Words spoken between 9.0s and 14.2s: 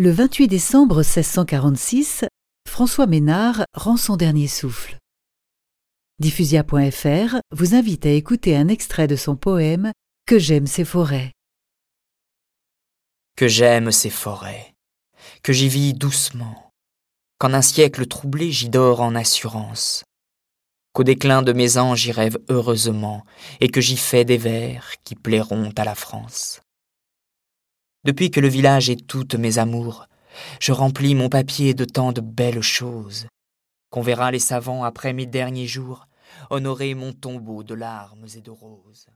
de son poème Que j'aime ces forêts. Que j'aime ces